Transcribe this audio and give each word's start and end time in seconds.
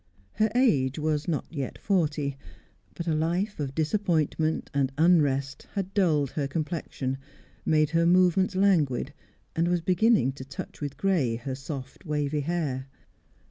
Her 0.33 0.49
age 0.55 0.97
was 0.97 1.27
not 1.27 1.45
yet 1.51 1.77
forty, 1.77 2.35
but 2.95 3.05
a 3.07 3.13
life 3.13 3.59
of 3.59 3.75
disappointment 3.75 4.71
and 4.73 4.91
unrest 4.97 5.67
had 5.75 5.93
dulled 5.93 6.31
her 6.31 6.47
complexion, 6.47 7.19
made 7.67 7.91
her 7.91 8.07
movements 8.07 8.55
languid, 8.55 9.13
and 9.55 9.67
was 9.67 9.81
beginning 9.81 10.31
to 10.31 10.43
touch 10.43 10.81
with 10.81 10.97
grey 10.97 11.35
her 11.35 11.53
soft, 11.53 12.03
wavy 12.03 12.39
hair. 12.41 12.87